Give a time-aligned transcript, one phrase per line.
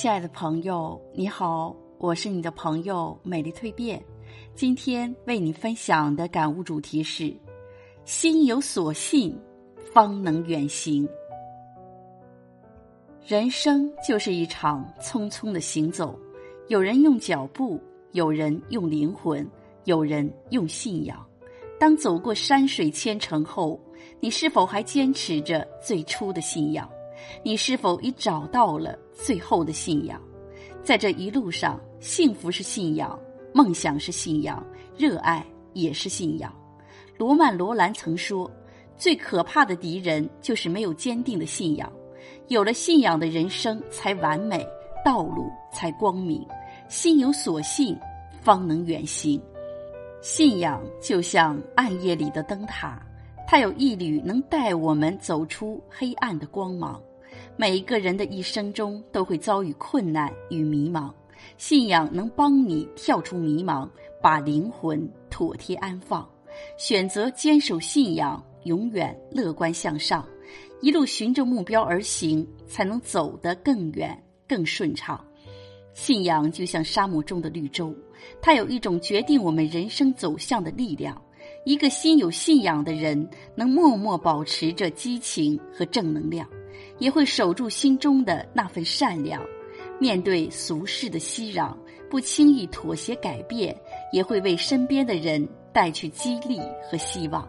[0.00, 4.00] 亲爱的朋友，你好，我是你的朋友美丽蜕变。
[4.54, 7.36] 今天为你分享的感悟主题是：
[8.04, 9.36] 心有所信，
[9.92, 11.08] 方能远行。
[13.26, 16.16] 人生就是一场匆匆的行走，
[16.68, 17.80] 有人用脚步，
[18.12, 19.44] 有人用灵魂，
[19.82, 21.26] 有人用信仰。
[21.76, 23.80] 当走过山水千程后，
[24.20, 26.88] 你是否还坚持着最初的信仰？
[27.42, 30.20] 你是否已找到了最后的信仰？
[30.82, 33.18] 在这一路上，幸福是信仰，
[33.52, 34.64] 梦想是信仰，
[34.96, 35.44] 热爱
[35.74, 36.54] 也是信仰。
[37.16, 38.50] 罗曼·罗兰曾说
[38.96, 41.92] ：“最可怕的敌人就是没有坚定的信仰。
[42.46, 44.66] 有了信仰的人生才完美，
[45.04, 46.46] 道路才光明。
[46.88, 47.98] 心有所信，
[48.40, 49.40] 方能远行。
[50.22, 53.04] 信仰就像暗夜里的灯塔，
[53.46, 56.98] 它有一缕能带我们走出黑暗的光芒。”
[57.60, 61.12] 每一个人的一生中都会遭遇困难与迷茫，
[61.56, 63.88] 信仰能帮你跳出迷茫，
[64.22, 66.24] 把灵魂妥帖安放。
[66.76, 70.24] 选择坚守信仰，永远乐观向上，
[70.80, 75.20] 一路循着目标而行，才能走得更远、更顺畅。
[75.92, 77.92] 信仰就像沙漠中的绿洲，
[78.40, 81.20] 它有一种决定我们人生走向的力量。
[81.64, 86.48] 一个心有信仰的人，能默默保持着激情和正能量。
[86.98, 89.42] 也会守住心中的那份善良，
[89.98, 91.74] 面对俗世的熙攘，
[92.10, 93.76] 不轻易妥协改变，
[94.12, 96.60] 也会为身边的人带去激励
[96.90, 97.48] 和希望。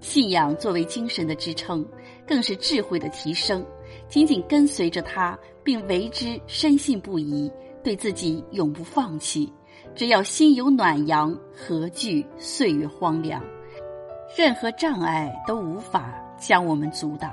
[0.00, 1.84] 信仰作为精神的支撑，
[2.26, 3.64] 更是智慧的提升。
[4.08, 7.50] 紧紧跟随着他，并为之深信不疑，
[7.82, 9.52] 对自己永不放弃。
[9.94, 13.42] 只要心有暖阳，何惧岁月荒凉？
[14.36, 17.32] 任何障碍都无法将我们阻挡。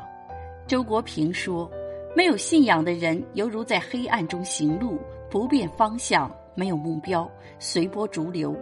[0.67, 1.69] 周国平说
[2.17, 4.98] ：“没有信仰的人，犹如在黑暗中行路，
[5.30, 8.55] 不变方向，没有目标，随波逐流，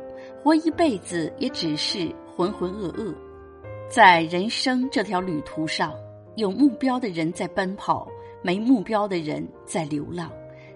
[0.43, 3.15] 活一辈子也只是浑浑噩噩。
[3.89, 5.93] 在人生这条旅途上，
[6.35, 8.05] 有目标的人在奔跑，
[8.41, 10.29] 没目标的人在流浪。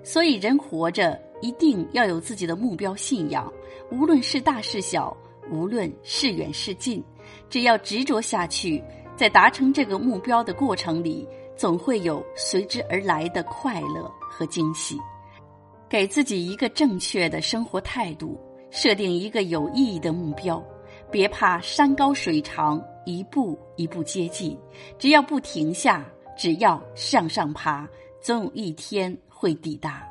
[0.04, 3.52] 所以，人活着一定要有自己的目标信仰，
[3.92, 5.16] 无论是大是小，
[5.52, 7.04] 无论是远是近，
[7.50, 8.82] 只要执着下去。”
[9.18, 14.96] 在达成这个目标的过程里，总会有随之而来的快乐和惊喜。
[15.90, 18.40] 给自己一个正确的生活态度，
[18.70, 20.64] 设定一个有意义的目标，
[21.10, 24.56] 别怕山高水长，一步一步接近。
[25.00, 26.06] 只要不停下，
[26.38, 27.90] 只要向上爬，
[28.22, 30.08] 总有一天会抵达。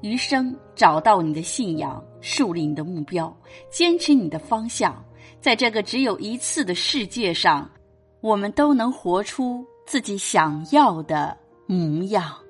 [0.00, 3.36] 余生找到你的信仰，树立你的目标，
[3.70, 5.04] 坚持你的方向，
[5.38, 7.70] 在这个只有一次的世界上。
[8.20, 11.36] 我们都能活出自己想要的
[11.66, 12.47] 模样。